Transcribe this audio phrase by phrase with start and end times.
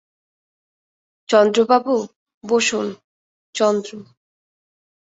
[1.29, 1.95] চন্দ্রবাবু,
[2.43, 2.97] বসুন–
[3.55, 3.89] চন্দ্র।